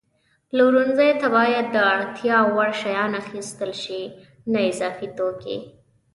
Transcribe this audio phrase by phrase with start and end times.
[0.49, 4.01] پلورنځي ته باید د اړتیا وړ شیان اخیستل شي،
[4.51, 5.57] نه اضافي توکي.